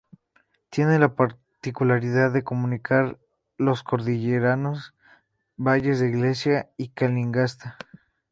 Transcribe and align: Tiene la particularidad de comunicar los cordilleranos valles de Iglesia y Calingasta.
Tiene 0.71 0.97
la 0.97 1.13
particularidad 1.13 2.33
de 2.33 2.43
comunicar 2.43 3.19
los 3.59 3.83
cordilleranos 3.83 4.95
valles 5.57 5.99
de 5.99 6.09
Iglesia 6.09 6.71
y 6.75 6.87
Calingasta. 6.89 7.77